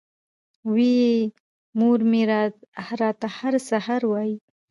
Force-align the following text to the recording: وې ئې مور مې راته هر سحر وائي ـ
وې 0.73 0.89
ئې 1.01 1.15
مور 1.79 1.99
مې 2.11 2.21
راته 3.01 3.27
هر 3.37 3.53
سحر 3.69 4.01
وائي 4.11 4.33
ـ 4.37 4.41